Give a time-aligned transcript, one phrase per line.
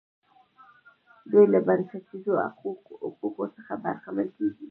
[1.31, 2.31] دوی له بنسټیزو
[3.03, 4.59] حقوقو څخه برخمن کیږي.